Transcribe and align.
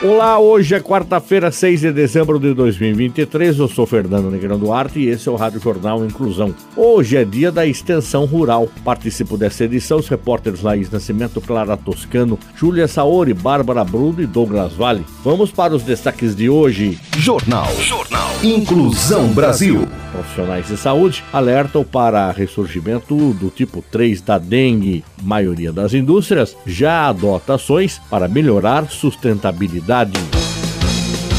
Olá, 0.00 0.38
hoje 0.38 0.76
é 0.76 0.80
quarta-feira, 0.80 1.50
6 1.50 1.80
de 1.80 1.92
dezembro 1.92 2.38
de 2.38 2.54
2023. 2.54 3.58
Eu 3.58 3.66
sou 3.66 3.84
Fernando 3.84 4.30
Negrão 4.30 4.56
Duarte 4.56 5.00
e 5.00 5.08
esse 5.08 5.28
é 5.28 5.32
o 5.32 5.34
Rádio 5.34 5.60
Jornal 5.60 6.04
Inclusão. 6.04 6.54
Hoje 6.76 7.16
é 7.16 7.24
dia 7.24 7.50
da 7.50 7.66
extensão 7.66 8.24
rural. 8.24 8.68
Participo 8.84 9.36
dessa 9.36 9.64
edição 9.64 9.98
os 9.98 10.06
repórteres 10.06 10.62
Laís 10.62 10.88
Nascimento, 10.88 11.40
Clara 11.40 11.76
Toscano, 11.76 12.38
Júlia 12.54 12.86
Saori, 12.86 13.34
Bárbara 13.34 13.82
Bruno 13.82 14.22
e 14.22 14.26
Douglas 14.26 14.72
Vale. 14.72 15.04
Vamos 15.24 15.50
para 15.50 15.74
os 15.74 15.82
destaques 15.82 16.36
de 16.36 16.48
hoje. 16.48 16.96
Jornal. 17.16 17.66
Jornal. 17.80 18.30
Inclusão 18.44 19.26
Brasil. 19.32 19.88
Profissionais 20.18 20.66
de 20.66 20.76
saúde 20.76 21.22
alertam 21.32 21.84
para 21.84 22.32
ressurgimento 22.32 23.32
do 23.34 23.50
tipo 23.50 23.84
3 23.88 24.20
da 24.20 24.36
dengue. 24.36 25.04
maioria 25.22 25.72
das 25.72 25.94
indústrias 25.94 26.56
já 26.66 27.08
adota 27.08 27.54
ações 27.54 28.00
para 28.10 28.26
melhorar 28.26 28.90
sustentabilidade 28.90 30.18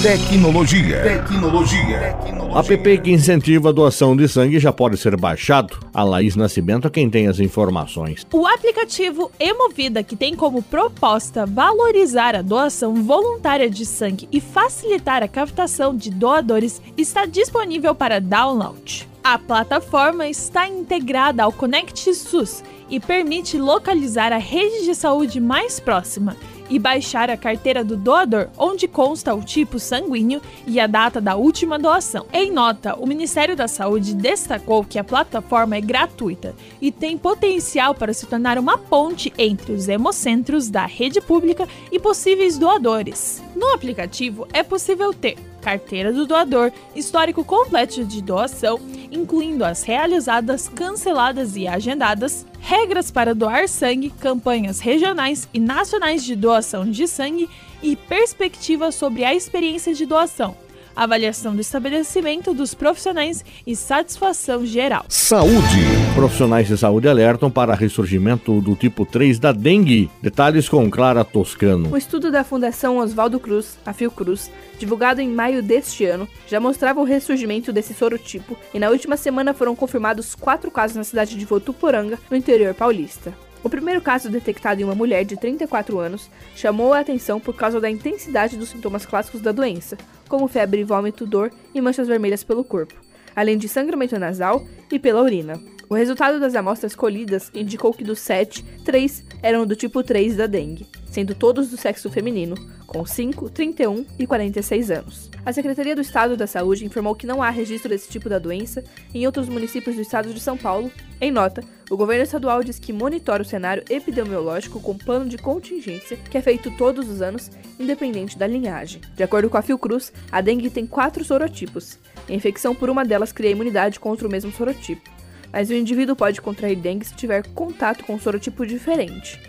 Tecnologia. 0.02 1.02
Tecnologia. 1.04 2.18
A 2.56 2.60
app 2.62 2.98
que 3.00 3.12
incentiva 3.12 3.68
a 3.68 3.72
doação 3.74 4.16
de 4.16 4.30
sangue 4.30 4.58
já 4.58 4.72
pode 4.72 4.96
ser 4.96 5.18
baixado. 5.18 5.78
A 5.94 6.06
Laís 6.06 6.38
Nascimento 6.38 6.88
é 6.88 6.90
quem 6.90 7.10
tem 7.10 7.28
as 7.28 7.38
informações. 7.38 8.26
O 8.32 8.48
aplicativo 8.48 9.30
Emovida, 9.38 10.02
que 10.02 10.16
tem 10.16 10.38
como 10.38 10.64
proposta 10.64 11.46
valorizar 11.46 12.34
a 12.34 12.42
doação 12.42 13.04
voluntária 13.04 13.70
de 13.70 13.86
sangue 13.86 14.30
e 14.32 14.40
facilitar 14.40 15.22
a 15.22 15.28
captação 15.28 15.94
de 15.94 16.10
doadores, 16.10 16.82
está 16.96 17.26
disponível 17.26 17.94
para 17.94 18.22
download. 18.22 19.06
A 19.22 19.38
plataforma 19.38 20.30
está 20.30 20.66
integrada 20.66 21.44
ao 21.44 21.52
Connect 21.52 22.16
SUS 22.16 22.64
e 22.90 23.02
permite 23.02 23.58
localizar 23.58 24.32
a 24.32 24.38
rede 24.38 24.86
de 24.86 24.96
saúde 24.96 25.42
mais 25.42 25.78
próxima 25.78 26.38
e 26.70 26.78
baixar 26.78 27.30
a 27.30 27.38
carteira 27.38 27.84
do 27.84 27.98
doador, 27.98 28.50
onde 28.58 28.88
consta 28.88 29.34
o 29.34 29.42
tipo 29.42 29.80
sanguíneo 29.80 30.42
e 30.68 30.80
a 30.80 30.88
data 30.88 31.20
da 31.20 31.36
última 31.36 31.80
doação. 31.80 32.26
Em 32.32 32.52
nota, 32.52 32.96
o 32.96 33.08
Ministério 33.08 33.56
da 33.56 33.68
Saúde 33.68 34.14
destacou 34.14 34.84
que 34.84 35.00
a 35.00 35.04
plataforma 35.04 35.76
é 35.76 35.82
gratuita 35.82 36.56
e 36.82 36.92
tem 36.92 37.18
potencial 37.18 37.96
para 37.96 38.14
se 38.14 38.26
tornar 38.26 38.58
uma 38.58 38.78
ponte 38.78 39.34
entre 39.38 39.72
os 39.72 39.88
hemocentros 39.88 40.70
da 40.70 40.86
rede 40.86 41.20
pública 41.20 41.68
e 41.92 42.00
possíveis 42.00 42.58
doadores. 42.58 43.42
No 43.56 43.74
aplicativo 43.74 44.48
é 44.54 44.64
possível 44.64 45.14
ter 45.14 45.49
carteira 45.60 46.12
do 46.12 46.26
doador, 46.26 46.72
histórico 46.96 47.44
completo 47.44 48.04
de 48.04 48.22
doação, 48.22 48.80
incluindo 49.12 49.64
as 49.64 49.84
realizadas, 49.84 50.68
canceladas 50.68 51.56
e 51.56 51.68
agendadas, 51.68 52.46
regras 52.60 53.12
para 53.12 53.36
doar 53.36 53.68
sangue, 53.68 54.10
campanhas 54.10 54.80
regionais 54.80 55.48
e 55.54 55.60
nacionais 55.60 56.24
de 56.24 56.36
doação 56.36 56.90
de 56.90 57.08
sangue 57.08 57.50
e 57.82 57.96
perspectivas 57.96 58.96
sobre 58.96 59.24
a 59.24 59.34
experiência 59.34 59.94
de 59.94 60.06
doação 60.06 60.56
avaliação 61.04 61.56
do 61.56 61.62
estabelecimento 61.62 62.54
dos 62.54 62.74
profissionais 62.74 63.44
e 63.66 63.76
satisfação 63.76 64.66
geral. 64.66 65.06
Saúde. 65.08 65.80
Profissionais 66.14 66.68
de 66.68 66.78
saúde 66.78 67.08
alertam 67.08 67.50
para 67.50 67.74
ressurgimento 67.74 68.60
do 68.60 68.76
tipo 68.76 69.06
3 69.06 69.40
da 69.40 69.52
dengue. 69.52 70.10
Detalhes 70.22 70.68
com 70.68 70.90
Clara 70.92 71.24
Toscano. 71.24 71.92
O 71.92 71.98
estudo 71.98 72.32
da 72.32 72.44
Fundação 72.44 72.98
Oswaldo 72.98 73.40
Cruz, 73.40 73.78
a 73.86 73.94
Fiocruz, 73.94 74.52
divulgado 74.78 75.22
em 75.22 75.30
maio 75.30 75.64
deste 75.64 76.06
ano, 76.06 76.28
já 76.48 76.60
mostrava 76.60 77.00
o 77.00 77.06
ressurgimento 77.06 77.72
desse 77.72 77.94
sorotipo 77.94 78.58
e 78.74 78.80
na 78.80 78.90
última 78.90 79.16
semana 79.16 79.54
foram 79.54 79.76
confirmados 79.76 80.36
quatro 80.36 80.70
casos 80.70 80.98
na 80.98 81.04
cidade 81.04 81.38
de 81.38 81.46
Votuporanga, 81.46 82.20
no 82.30 82.36
interior 82.36 82.74
paulista. 82.74 83.34
O 83.64 83.70
primeiro 83.70 84.02
caso 84.02 84.30
detectado 84.30 84.82
em 84.82 84.86
uma 84.86 84.96
mulher 84.96 85.26
de 85.26 85.36
34 85.36 86.00
anos 86.00 86.30
chamou 86.56 86.94
a 86.94 87.00
atenção 87.00 87.40
por 87.40 87.56
causa 87.56 87.80
da 87.80 87.90
intensidade 87.90 88.58
dos 88.58 88.70
sintomas 88.70 89.06
clássicos 89.06 89.42
da 89.42 89.52
doença, 89.52 89.98
como 90.30 90.48
febre, 90.48 90.84
vômito, 90.84 91.26
dor 91.26 91.52
e 91.74 91.82
manchas 91.82 92.08
vermelhas 92.08 92.44
pelo 92.44 92.64
corpo, 92.64 92.94
além 93.36 93.58
de 93.58 93.68
sangramento 93.68 94.18
nasal 94.18 94.66
e 94.92 94.98
pela 94.98 95.22
urina. 95.22 95.60
O 95.90 95.96
resultado 95.96 96.40
das 96.40 96.56
amostras 96.56 96.96
colhidas 96.96 97.52
indicou 97.54 97.94
que 97.94 98.04
dos 98.04 98.20
7, 98.20 98.64
3 98.86 99.24
eram 99.42 99.66
do 99.66 99.76
tipo 99.76 100.04
3 100.04 100.38
da 100.38 100.46
dengue, 100.46 100.88
sendo 101.12 101.36
todos 101.36 101.70
do 101.70 101.78
sexo 101.78 102.10
feminino, 102.10 102.56
com 102.86 103.06
5, 103.06 103.50
31 103.50 104.06
e 104.18 104.26
46 104.26 104.92
anos. 104.92 105.30
A 105.46 105.54
Secretaria 105.54 105.96
do 105.96 106.02
Estado 106.02 106.36
da 106.36 106.48
Saúde 106.48 106.86
informou 106.86 107.16
que 107.16 107.28
não 107.28 107.42
há 107.42 107.50
registro 107.50 107.90
desse 107.90 108.10
tipo 108.10 108.28
da 108.28 108.40
doença 108.40 108.84
em 109.14 109.26
outros 109.26 109.48
municípios 109.48 109.96
do 109.96 110.02
estado 110.02 110.34
de 110.34 110.40
São 110.40 110.58
Paulo. 110.58 110.92
Em 111.22 111.32
nota, 111.32 111.64
o 111.90 111.98
governo 111.98 112.24
estadual 112.24 112.64
diz 112.64 112.80
que 112.80 112.94
monitora 112.94 113.44
o 113.44 113.46
cenário 113.46 113.84
epidemiológico 113.90 114.80
com 114.80 114.98
plano 114.98 115.30
de 115.30 115.38
contingência 115.38 116.18
que 116.30 116.38
é 116.38 116.42
feito 116.42 116.72
todos 116.78 117.10
os 117.10 117.22
anos, 117.22 117.50
independente 117.80 118.38
da 118.38 118.48
linhagem. 118.48 119.02
De 119.16 119.24
acordo 119.24 119.50
com 119.50 119.58
a 119.58 119.62
Fiocruz, 119.62 120.12
a 120.32 120.42
dengue 120.42 120.70
tem 120.70 120.86
quatro 120.86 121.24
sorotipos. 121.24 121.98
A 122.28 122.34
infecção 122.34 122.76
por 122.76 122.90
uma 122.90 123.06
delas 123.06 123.32
cria 123.32 123.52
imunidade 123.52 124.00
contra 124.00 124.28
o 124.28 124.32
mesmo 124.32 124.52
sorotipo 124.52 125.20
mas 125.52 125.70
o 125.70 125.74
indivíduo 125.74 126.16
pode 126.16 126.42
contrair 126.42 126.76
dengue 126.76 127.06
se 127.06 127.16
tiver 127.16 127.44
contato 127.54 128.04
com 128.04 128.14
um 128.14 128.20
sorotipo 128.20 128.66
diferente. 128.66 129.40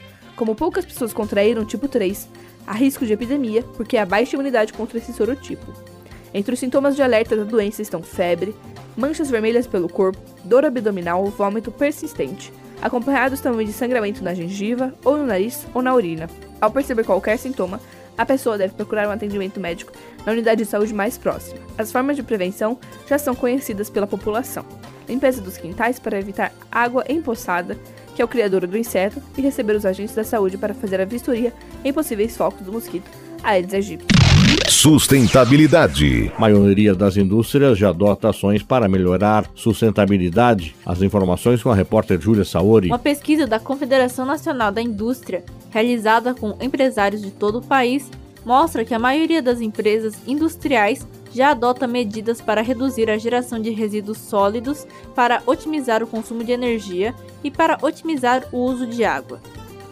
Como 0.41 0.55
poucas 0.55 0.87
pessoas 0.87 1.13
contraíram 1.13 1.67
tipo 1.67 1.87
3, 1.87 2.27
há 2.67 2.73
risco 2.73 3.05
de 3.05 3.13
epidemia 3.13 3.63
porque 3.77 3.99
há 3.99 4.07
baixa 4.07 4.37
imunidade 4.37 4.73
contra 4.73 4.97
esse 4.97 5.13
sorotipo. 5.13 5.71
Entre 6.33 6.55
os 6.55 6.59
sintomas 6.59 6.97
de 6.97 7.03
alerta 7.03 7.37
da 7.37 7.45
doença 7.45 7.83
estão 7.83 8.03
febre, 8.03 8.57
manchas 8.97 9.29
vermelhas 9.29 9.67
pelo 9.67 9.87
corpo, 9.87 10.19
dor 10.43 10.65
abdominal, 10.65 11.27
vômito 11.27 11.71
persistente, 11.71 12.51
acompanhados 12.81 13.41
também 13.41 13.67
de 13.67 13.73
sangramento 13.75 14.25
na 14.25 14.33
gengiva, 14.33 14.95
ou 15.05 15.19
no 15.19 15.27
nariz 15.27 15.67
ou 15.75 15.83
na 15.83 15.95
urina. 15.95 16.27
Ao 16.59 16.71
perceber 16.71 17.05
qualquer 17.05 17.37
sintoma, 17.37 17.79
a 18.17 18.25
pessoa 18.25 18.57
deve 18.57 18.73
procurar 18.73 19.09
um 19.09 19.13
atendimento 19.13 19.61
médico 19.61 19.93
na 20.25 20.33
unidade 20.33 20.65
de 20.65 20.71
saúde 20.71 20.95
mais 20.95 21.19
próxima. 21.19 21.61
As 21.77 21.93
formas 21.93 22.17
de 22.17 22.23
prevenção 22.23 22.79
já 23.07 23.19
são 23.19 23.35
conhecidas 23.35 23.91
pela 23.91 24.07
população 24.07 24.65
limpeza 25.11 25.43
dos 25.43 25.57
quintais 25.57 25.99
para 25.99 26.19
evitar 26.19 26.53
água 26.71 27.05
empoçada, 27.09 27.77
que 28.15 28.23
é 28.23 28.25
o 28.25 28.29
criador 28.29 28.67
do 28.67 28.77
inseto, 28.77 29.23
e 29.37 29.41
receber 29.41 29.77
os 29.77 29.87
agentes 29.87 30.15
da 30.15 30.25
saúde 30.25 30.59
para 30.59 30.75
fazer 30.75 31.01
a 31.01 31.05
vistoria 31.05 31.53
em 31.85 31.93
possíveis 31.93 32.37
focos 32.37 32.65
do 32.65 32.73
mosquito 32.73 33.11
Aedes 33.43 33.75
aegypti. 33.75 34.07
Sustentabilidade. 34.69 36.33
A 36.37 36.41
maioria 36.41 36.95
das 36.95 37.17
indústrias 37.17 37.79
já 37.79 37.89
adota 37.89 38.29
ações 38.29 38.63
para 38.63 38.89
melhorar 38.89 39.51
sustentabilidade. 39.55 40.75
As 40.85 41.03
informações 41.03 41.63
com 41.63 41.71
a 41.71 41.75
repórter 41.75 42.21
Júlia 42.21 42.45
Saori. 42.45 42.89
Uma 42.89 42.99
pesquisa 42.99 43.47
da 43.47 43.59
Confederação 43.59 44.27
Nacional 44.27 44.71
da 44.71 44.83
Indústria, 44.83 45.45
realizada 45.71 46.35
com 46.35 46.57
empresários 46.61 47.23
de 47.23 47.31
todo 47.31 47.59
o 47.59 47.63
país, 47.63 48.11
mostra 48.45 48.85
que 48.85 48.95
a 48.95 48.99
maioria 48.99 49.43
das 49.43 49.61
empresas 49.61 50.15
industriais 50.27 51.07
já 51.33 51.51
adota 51.51 51.87
medidas 51.87 52.41
para 52.41 52.63
reduzir 52.63 53.11
a 53.11 53.19
geração 53.19 53.61
de 53.61 53.71
resíduos 53.71 54.19
sólidos, 54.19 54.87
para 55.15 55.43
otimizar 55.47 56.03
o 56.03 56.07
consumo 56.07 56.43
de 56.43 56.53
energia 56.53 57.15
e 57.43 57.51
para 57.51 57.79
otimizar 57.83 58.47
o 58.53 58.59
uso 58.59 58.87
de 58.87 59.05
água. 59.05 59.41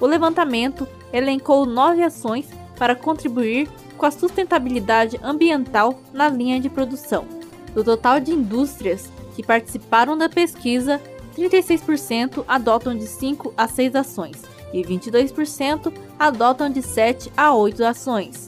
O 0.00 0.06
levantamento 0.06 0.86
elencou 1.12 1.66
nove 1.66 2.02
ações 2.02 2.46
para 2.76 2.94
contribuir 2.94 3.68
com 3.96 4.06
a 4.06 4.10
sustentabilidade 4.10 5.18
ambiental 5.22 6.00
na 6.12 6.28
linha 6.28 6.60
de 6.60 6.68
produção. 6.68 7.26
Do 7.74 7.82
total 7.82 8.20
de 8.20 8.32
indústrias 8.32 9.10
que 9.34 9.42
participaram 9.42 10.16
da 10.16 10.28
pesquisa, 10.28 11.00
36% 11.36 12.44
adotam 12.46 12.96
de 12.96 13.06
5 13.06 13.52
a 13.56 13.68
6 13.68 13.94
ações 13.94 14.42
e 14.72 14.82
22% 14.82 15.92
adotam 16.18 16.70
de 16.70 16.82
7 16.82 17.32
a 17.36 17.54
8 17.54 17.84
ações. 17.84 18.47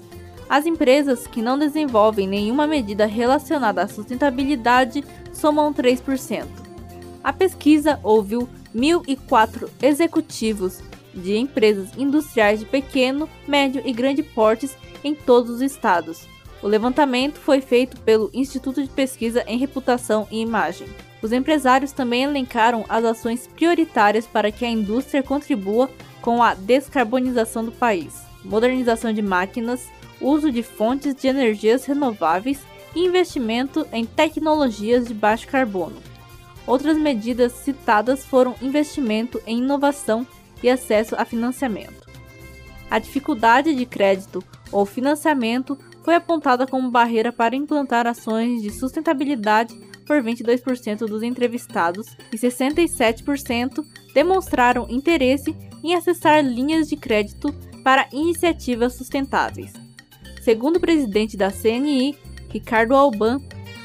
As 0.50 0.66
empresas 0.66 1.28
que 1.28 1.40
não 1.40 1.56
desenvolvem 1.56 2.26
nenhuma 2.26 2.66
medida 2.66 3.06
relacionada 3.06 3.82
à 3.82 3.86
sustentabilidade 3.86 5.04
somam 5.32 5.72
3%. 5.72 6.44
A 7.22 7.32
pesquisa 7.32 8.00
ouviu 8.02 8.48
1.004 8.74 9.68
executivos 9.80 10.80
de 11.14 11.36
empresas 11.36 11.90
industriais 11.96 12.58
de 12.58 12.66
pequeno, 12.66 13.28
médio 13.46 13.80
e 13.84 13.92
grande 13.92 14.24
portes 14.24 14.76
em 15.04 15.14
todos 15.14 15.50
os 15.52 15.60
estados. 15.60 16.26
O 16.60 16.66
levantamento 16.66 17.38
foi 17.38 17.60
feito 17.60 18.00
pelo 18.00 18.28
Instituto 18.34 18.82
de 18.82 18.88
Pesquisa 18.88 19.44
em 19.46 19.56
Reputação 19.56 20.26
e 20.32 20.40
Imagem. 20.40 20.88
Os 21.22 21.30
empresários 21.30 21.92
também 21.92 22.24
elencaram 22.24 22.84
as 22.88 23.04
ações 23.04 23.46
prioritárias 23.46 24.26
para 24.26 24.50
que 24.50 24.64
a 24.64 24.68
indústria 24.68 25.22
contribua 25.22 25.88
com 26.20 26.42
a 26.42 26.54
descarbonização 26.54 27.64
do 27.64 27.70
país: 27.70 28.20
modernização 28.44 29.12
de 29.12 29.22
máquinas, 29.22 29.88
uso 30.20 30.50
de 30.50 30.62
fontes 30.62 31.14
de 31.14 31.28
energias 31.28 31.84
renováveis 31.84 32.60
e 32.94 33.00
investimento 33.00 33.86
em 33.92 34.04
tecnologias 34.04 35.06
de 35.06 35.14
baixo 35.14 35.46
carbono. 35.46 35.96
Outras 36.66 36.98
medidas 36.98 37.52
citadas 37.52 38.24
foram 38.24 38.54
investimento 38.60 39.40
em 39.46 39.58
inovação 39.58 40.26
e 40.62 40.68
acesso 40.68 41.14
a 41.16 41.24
financiamento. 41.24 42.08
A 42.90 42.98
dificuldade 42.98 43.74
de 43.74 43.86
crédito 43.86 44.42
ou 44.70 44.84
financiamento 44.84 45.78
foi 46.02 46.14
apontada 46.14 46.66
como 46.66 46.90
barreira 46.90 47.32
para 47.32 47.56
implantar 47.56 48.06
ações 48.06 48.62
de 48.62 48.70
sustentabilidade 48.70 49.74
por 50.06 50.22
22% 50.22 51.06
dos 51.06 51.22
entrevistados 51.22 52.16
e 52.32 52.36
67% 52.36 53.84
demonstraram 54.12 54.86
interesse 54.90 55.54
em 55.84 55.94
acessar 55.94 56.44
linhas 56.44 56.88
de 56.88 56.96
crédito 56.96 57.54
para 57.84 58.08
iniciativas 58.12 58.94
sustentáveis. 58.94 59.79
Segundo 60.40 60.76
o 60.76 60.80
presidente 60.80 61.36
da 61.36 61.50
CNI, 61.50 62.16
Ricardo 62.48 62.94
Alban, 62.94 63.40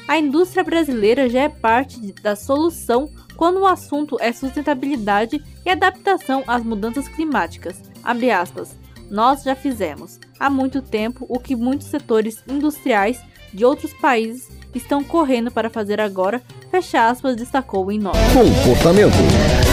a 0.08 0.18
indústria 0.18 0.64
brasileira 0.64 1.28
já 1.28 1.42
é 1.42 1.48
parte 1.48 2.00
da 2.22 2.34
solução 2.34 3.10
quando 3.36 3.60
o 3.60 3.66
assunto 3.66 4.16
é 4.20 4.32
sustentabilidade 4.32 5.42
e 5.64 5.70
adaptação 5.70 6.42
às 6.46 6.62
mudanças 6.62 7.06
climáticas. 7.08 7.80
Aspas, 8.02 8.76
Nós 9.10 9.42
já 9.42 9.54
fizemos 9.54 10.18
há 10.38 10.48
muito 10.48 10.80
tempo 10.80 11.26
o 11.28 11.38
que 11.38 11.54
muitos 11.54 11.88
setores 11.88 12.42
industriais 12.48 13.20
de 13.52 13.64
outros 13.64 13.92
países 13.94 14.48
estão 14.74 15.02
correndo 15.02 15.50
para 15.50 15.70
fazer 15.70 16.00
agora, 16.00 16.42
fecha 16.70 17.08
aspas, 17.08 17.36
destacou 17.36 17.90
em 17.90 17.98
nota. 17.98 18.18
Comportamento. 18.32 19.65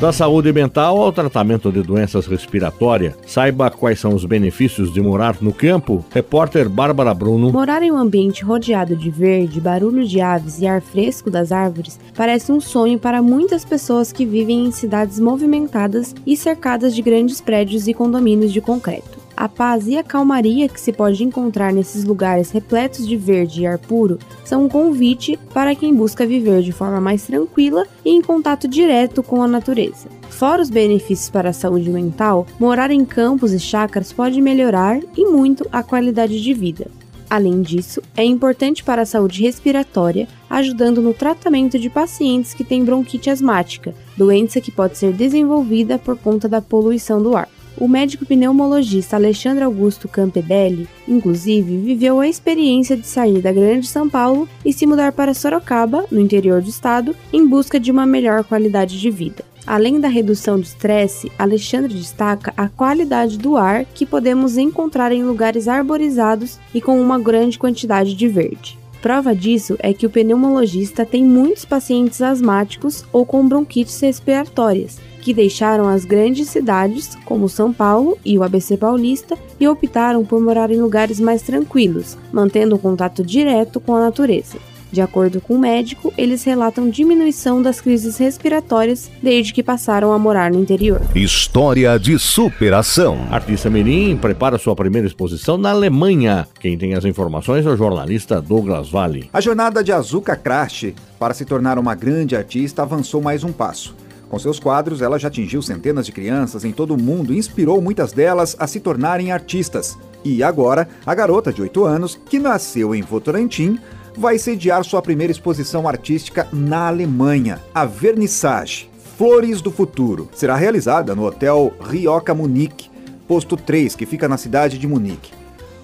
Da 0.00 0.12
saúde 0.12 0.52
mental 0.52 1.02
ao 1.02 1.10
tratamento 1.10 1.72
de 1.72 1.82
doenças 1.82 2.24
respiratórias, 2.24 3.14
saiba 3.26 3.68
quais 3.68 3.98
são 3.98 4.14
os 4.14 4.24
benefícios 4.24 4.92
de 4.92 5.00
morar 5.00 5.38
no 5.40 5.52
campo. 5.52 6.04
Repórter 6.12 6.68
Bárbara 6.68 7.12
Bruno. 7.12 7.50
Morar 7.50 7.82
em 7.82 7.90
um 7.90 7.96
ambiente 7.96 8.44
rodeado 8.44 8.94
de 8.94 9.10
verde, 9.10 9.60
barulho 9.60 10.06
de 10.06 10.20
aves 10.20 10.60
e 10.60 10.68
ar 10.68 10.80
fresco 10.80 11.32
das 11.32 11.50
árvores 11.50 11.98
parece 12.14 12.52
um 12.52 12.60
sonho 12.60 12.96
para 12.96 13.20
muitas 13.20 13.64
pessoas 13.64 14.12
que 14.12 14.24
vivem 14.24 14.66
em 14.66 14.70
cidades 14.70 15.18
movimentadas 15.18 16.14
e 16.24 16.36
cercadas 16.36 16.94
de 16.94 17.02
grandes 17.02 17.40
prédios 17.40 17.88
e 17.88 17.92
condomínios 17.92 18.52
de 18.52 18.60
concreto. 18.60 19.17
A 19.40 19.48
paz 19.48 19.86
e 19.86 19.96
a 19.96 20.02
calmaria 20.02 20.68
que 20.68 20.80
se 20.80 20.92
pode 20.92 21.22
encontrar 21.22 21.72
nesses 21.72 22.02
lugares 22.02 22.50
repletos 22.50 23.06
de 23.06 23.16
verde 23.16 23.62
e 23.62 23.66
ar 23.68 23.78
puro 23.78 24.18
são 24.44 24.64
um 24.64 24.68
convite 24.68 25.38
para 25.54 25.76
quem 25.76 25.94
busca 25.94 26.26
viver 26.26 26.60
de 26.60 26.72
forma 26.72 27.00
mais 27.00 27.22
tranquila 27.22 27.86
e 28.04 28.10
em 28.10 28.20
contato 28.20 28.66
direto 28.66 29.22
com 29.22 29.40
a 29.40 29.46
natureza. 29.46 30.08
Fora 30.28 30.60
os 30.60 30.70
benefícios 30.70 31.30
para 31.30 31.50
a 31.50 31.52
saúde 31.52 31.88
mental, 31.88 32.48
morar 32.58 32.90
em 32.90 33.04
campos 33.04 33.52
e 33.52 33.60
chácaras 33.60 34.12
pode 34.12 34.40
melhorar 34.40 34.98
e 35.16 35.24
muito 35.24 35.64
a 35.70 35.84
qualidade 35.84 36.42
de 36.42 36.52
vida. 36.52 36.88
Além 37.30 37.62
disso, 37.62 38.02
é 38.16 38.24
importante 38.24 38.82
para 38.82 39.02
a 39.02 39.06
saúde 39.06 39.42
respiratória, 39.42 40.26
ajudando 40.50 41.00
no 41.00 41.14
tratamento 41.14 41.78
de 41.78 41.88
pacientes 41.88 42.54
que 42.54 42.64
têm 42.64 42.84
bronquite 42.84 43.30
asmática, 43.30 43.94
doença 44.16 44.60
que 44.60 44.72
pode 44.72 44.98
ser 44.98 45.12
desenvolvida 45.12 45.96
por 45.96 46.18
conta 46.18 46.48
da 46.48 46.60
poluição 46.60 47.22
do 47.22 47.36
ar. 47.36 47.48
O 47.80 47.86
médico 47.86 48.26
pneumologista 48.26 49.14
Alexandre 49.14 49.62
Augusto 49.62 50.08
Campebelli, 50.08 50.88
inclusive, 51.06 51.78
viveu 51.78 52.18
a 52.18 52.26
experiência 52.26 52.96
de 52.96 53.06
sair 53.06 53.40
da 53.40 53.52
Grande 53.52 53.86
São 53.86 54.10
Paulo 54.10 54.48
e 54.64 54.72
se 54.72 54.84
mudar 54.84 55.12
para 55.12 55.32
Sorocaba, 55.32 56.04
no 56.10 56.20
interior 56.20 56.60
do 56.60 56.68
estado, 56.68 57.14
em 57.32 57.46
busca 57.46 57.78
de 57.78 57.92
uma 57.92 58.04
melhor 58.04 58.42
qualidade 58.42 58.98
de 58.98 59.10
vida. 59.12 59.44
Além 59.64 60.00
da 60.00 60.08
redução 60.08 60.58
de 60.58 60.66
estresse, 60.66 61.30
Alexandre 61.38 61.94
destaca 61.94 62.52
a 62.56 62.68
qualidade 62.68 63.38
do 63.38 63.56
ar 63.56 63.84
que 63.84 64.04
podemos 64.04 64.56
encontrar 64.56 65.12
em 65.12 65.22
lugares 65.22 65.68
arborizados 65.68 66.58
e 66.74 66.80
com 66.80 67.00
uma 67.00 67.18
grande 67.18 67.60
quantidade 67.60 68.14
de 68.14 68.26
verde. 68.26 68.76
Prova 69.00 69.36
disso 69.36 69.76
é 69.78 69.92
que 69.92 70.04
o 70.06 70.10
pneumologista 70.10 71.06
tem 71.06 71.22
muitos 71.22 71.64
pacientes 71.64 72.20
asmáticos 72.20 73.04
ou 73.12 73.24
com 73.24 73.46
bronquites 73.46 74.00
respiratórias, 74.00 74.98
que 75.28 75.34
deixaram 75.34 75.86
as 75.86 76.06
grandes 76.06 76.48
cidades, 76.48 77.14
como 77.26 77.50
São 77.50 77.70
Paulo 77.70 78.16
e 78.24 78.38
o 78.38 78.42
ABC 78.42 78.78
Paulista, 78.78 79.36
e 79.60 79.68
optaram 79.68 80.24
por 80.24 80.40
morar 80.40 80.70
em 80.70 80.80
lugares 80.80 81.20
mais 81.20 81.42
tranquilos, 81.42 82.16
mantendo 82.32 82.76
um 82.76 82.78
contato 82.78 83.22
direto 83.22 83.78
com 83.78 83.94
a 83.94 84.00
natureza. 84.00 84.56
De 84.90 85.02
acordo 85.02 85.38
com 85.38 85.56
o 85.56 85.58
médico, 85.58 86.14
eles 86.16 86.44
relatam 86.44 86.88
diminuição 86.88 87.60
das 87.60 87.78
crises 87.78 88.16
respiratórias 88.16 89.10
desde 89.22 89.52
que 89.52 89.62
passaram 89.62 90.14
a 90.14 90.18
morar 90.18 90.50
no 90.50 90.58
interior. 90.58 91.02
História 91.14 91.98
de 91.98 92.18
superação. 92.18 93.18
Artista 93.30 93.68
Mirim 93.68 94.16
prepara 94.16 94.56
sua 94.56 94.74
primeira 94.74 95.06
exposição 95.06 95.58
na 95.58 95.72
Alemanha. 95.72 96.48
Quem 96.58 96.78
tem 96.78 96.94
as 96.94 97.04
informações 97.04 97.66
é 97.66 97.68
o 97.68 97.76
jornalista 97.76 98.40
Douglas 98.40 98.88
Vale. 98.88 99.28
A 99.30 99.42
jornada 99.42 99.84
de 99.84 99.92
Azuka 99.92 100.34
Krasch 100.34 100.94
para 101.18 101.34
se 101.34 101.44
tornar 101.44 101.78
uma 101.78 101.94
grande 101.94 102.34
artista 102.34 102.80
avançou 102.80 103.20
mais 103.20 103.44
um 103.44 103.52
passo. 103.52 103.94
Com 104.28 104.38
seus 104.38 104.60
quadros, 104.60 105.00
ela 105.00 105.18
já 105.18 105.28
atingiu 105.28 105.62
centenas 105.62 106.04
de 106.04 106.12
crianças 106.12 106.64
em 106.64 106.72
todo 106.72 106.94
o 106.94 107.00
mundo 107.00 107.32
e 107.32 107.38
inspirou 107.38 107.80
muitas 107.80 108.12
delas 108.12 108.54
a 108.58 108.66
se 108.66 108.78
tornarem 108.78 109.32
artistas. 109.32 109.98
E 110.24 110.42
agora, 110.42 110.88
a 111.06 111.14
garota 111.14 111.52
de 111.52 111.62
8 111.62 111.84
anos, 111.84 112.20
que 112.28 112.38
nasceu 112.38 112.94
em 112.94 113.02
Votorantim, 113.02 113.78
vai 114.16 114.38
sediar 114.38 114.84
sua 114.84 115.00
primeira 115.00 115.30
exposição 115.30 115.88
artística 115.88 116.46
na 116.52 116.88
Alemanha, 116.88 117.60
a 117.74 117.84
Vernissage 117.84 118.90
Flores 119.16 119.62
do 119.62 119.70
Futuro. 119.70 120.28
Será 120.34 120.56
realizada 120.56 121.14
no 121.14 121.24
Hotel 121.24 121.72
Rioca 121.80 122.34
Munique, 122.34 122.90
posto 123.26 123.56
3, 123.56 123.96
que 123.96 124.06
fica 124.06 124.28
na 124.28 124.36
cidade 124.36 124.78
de 124.78 124.86
Munique. 124.86 125.32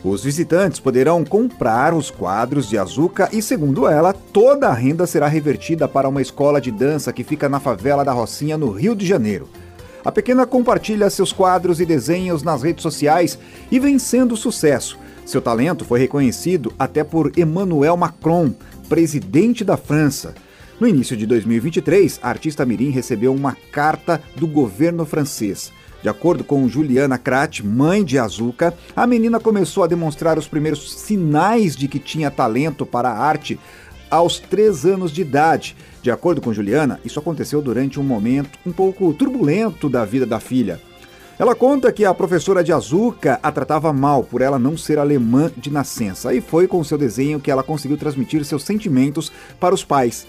Os 0.04 0.22
visitantes 0.22 0.78
poderão 0.78 1.24
comprar 1.24 1.94
os 1.94 2.10
quadros 2.10 2.68
de 2.68 2.76
Azuka 2.76 3.30
e, 3.32 3.40
segundo 3.40 3.88
ela, 3.88 4.12
toda 4.12 4.68
a 4.68 4.74
renda 4.74 5.06
será 5.06 5.26
revertida 5.26 5.88
para 5.88 6.06
uma 6.06 6.20
escola 6.20 6.60
de 6.60 6.70
dança 6.70 7.10
que 7.10 7.24
fica 7.24 7.48
na 7.48 7.58
favela 7.58 8.04
da 8.04 8.12
Rocinha, 8.12 8.58
no 8.58 8.70
Rio 8.70 8.94
de 8.94 9.06
Janeiro. 9.06 9.48
A 10.04 10.12
pequena 10.12 10.44
compartilha 10.44 11.08
seus 11.08 11.32
quadros 11.32 11.80
e 11.80 11.86
desenhos 11.86 12.42
nas 12.42 12.62
redes 12.62 12.82
sociais 12.82 13.38
e 13.70 13.80
vem 13.80 13.98
sendo 13.98 14.36
sucesso. 14.36 14.98
Seu 15.24 15.40
talento 15.40 15.86
foi 15.86 16.00
reconhecido 16.00 16.70
até 16.78 17.02
por 17.02 17.32
Emmanuel 17.34 17.96
Macron, 17.96 18.52
presidente 18.86 19.64
da 19.64 19.78
França. 19.78 20.34
No 20.78 20.86
início 20.86 21.16
de 21.16 21.24
2023, 21.24 22.20
a 22.22 22.28
artista 22.28 22.66
Mirim 22.66 22.90
recebeu 22.90 23.32
uma 23.32 23.56
carta 23.72 24.20
do 24.36 24.46
governo 24.46 25.06
francês. 25.06 25.72
De 26.04 26.10
acordo 26.10 26.44
com 26.44 26.68
Juliana 26.68 27.16
Krat, 27.16 27.62
mãe 27.62 28.04
de 28.04 28.18
Azuka, 28.18 28.74
a 28.94 29.06
menina 29.06 29.40
começou 29.40 29.82
a 29.82 29.86
demonstrar 29.86 30.36
os 30.38 30.46
primeiros 30.46 30.92
sinais 30.92 31.74
de 31.74 31.88
que 31.88 31.98
tinha 31.98 32.30
talento 32.30 32.84
para 32.84 33.08
a 33.08 33.18
arte 33.18 33.58
aos 34.10 34.38
três 34.38 34.84
anos 34.84 35.10
de 35.10 35.22
idade. 35.22 35.74
De 36.02 36.10
acordo 36.10 36.42
com 36.42 36.52
Juliana, 36.52 37.00
isso 37.06 37.18
aconteceu 37.18 37.62
durante 37.62 37.98
um 37.98 38.02
momento 38.02 38.58
um 38.66 38.70
pouco 38.70 39.14
turbulento 39.14 39.88
da 39.88 40.04
vida 40.04 40.26
da 40.26 40.38
filha. 40.38 40.78
Ela 41.38 41.54
conta 41.54 41.90
que 41.90 42.04
a 42.04 42.12
professora 42.12 42.62
de 42.62 42.70
Azuka 42.70 43.40
a 43.42 43.50
tratava 43.50 43.90
mal 43.90 44.22
por 44.22 44.42
ela 44.42 44.58
não 44.58 44.76
ser 44.76 44.98
alemã 44.98 45.50
de 45.56 45.70
nascença, 45.70 46.34
e 46.34 46.42
foi 46.42 46.68
com 46.68 46.84
seu 46.84 46.98
desenho 46.98 47.40
que 47.40 47.50
ela 47.50 47.62
conseguiu 47.62 47.96
transmitir 47.96 48.44
seus 48.44 48.62
sentimentos 48.62 49.32
para 49.58 49.74
os 49.74 49.82
pais. 49.82 50.26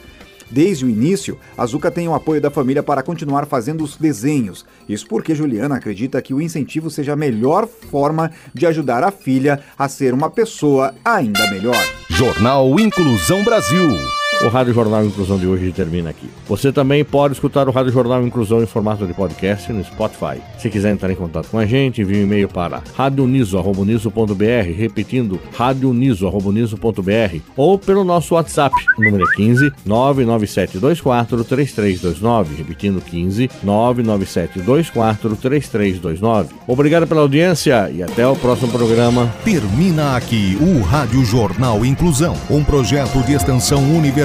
Desde 0.49 0.85
o 0.85 0.89
início, 0.89 1.37
Azuka 1.57 1.89
tem 1.89 2.07
o 2.07 2.13
apoio 2.13 2.41
da 2.41 2.51
família 2.51 2.83
para 2.83 3.03
continuar 3.03 3.45
fazendo 3.45 3.83
os 3.83 3.97
desenhos. 3.97 4.65
Isso 4.87 5.07
porque 5.07 5.35
Juliana 5.35 5.75
acredita 5.75 6.21
que 6.21 6.33
o 6.33 6.41
incentivo 6.41 6.89
seja 6.89 7.13
a 7.13 7.17
melhor 7.17 7.67
forma 7.67 8.31
de 8.53 8.65
ajudar 8.65 9.03
a 9.03 9.11
filha 9.11 9.59
a 9.77 9.87
ser 9.87 10.13
uma 10.13 10.29
pessoa 10.29 10.93
ainda 11.03 11.49
melhor. 11.49 11.83
Jornal 12.09 12.79
Inclusão 12.79 13.43
Brasil. 13.43 14.24
O 14.43 14.49
Rádio 14.49 14.73
Jornal 14.73 15.05
Inclusão 15.05 15.39
de 15.39 15.47
hoje 15.47 15.71
termina 15.71 16.09
aqui. 16.09 16.29
Você 16.47 16.71
também 16.71 17.03
pode 17.05 17.33
escutar 17.33 17.67
o 17.67 17.71
Rádio 17.71 17.91
Jornal 17.91 18.21
Inclusão 18.21 18.61
em 18.61 18.65
formato 18.65 19.07
de 19.07 19.13
podcast 19.13 19.71
no 19.71 19.83
Spotify. 19.83 20.39
Se 20.59 20.69
quiser 20.69 20.91
entrar 20.91 21.09
em 21.09 21.15
contato 21.15 21.47
com 21.49 21.57
a 21.57 21.65
gente, 21.65 22.01
envie 22.01 22.17
um 22.17 22.23
e-mail 22.23 22.49
para 22.49 22.83
radioniso.br, 22.95 24.03
repetindo 24.77 25.39
radioniso.br 25.57 27.39
ou 27.55 27.79
pelo 27.79 28.03
nosso 28.03 28.35
WhatsApp, 28.35 28.75
número 28.99 29.23
é 29.23 29.35
15 29.35 29.71
99724 29.85 31.43
3329, 31.43 32.55
repetindo 32.55 33.01
15 33.01 33.49
99724 33.63 35.35
3329. 35.37 36.53
Obrigado 36.67 37.07
pela 37.07 37.21
audiência 37.21 37.89
e 37.89 38.03
até 38.03 38.27
o 38.27 38.35
próximo 38.35 38.71
programa. 38.71 39.33
Termina 39.43 40.15
aqui 40.15 40.57
o 40.61 40.81
Rádio 40.81 41.23
Jornal 41.23 41.83
Inclusão, 41.85 42.35
um 42.49 42.63
projeto 42.63 43.25
de 43.25 43.33
extensão 43.33 43.81
universitária 43.95 44.24